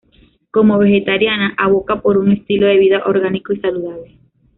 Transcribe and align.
Como 0.49 0.79
vegetariana, 0.79 1.53
avoca 1.59 2.01
por 2.01 2.17
un 2.17 2.31
estilo 2.31 2.65
de 2.65 2.77
vida 2.79 3.03
orgánico 3.05 3.53
y 3.53 3.59
saludable. 3.59 4.17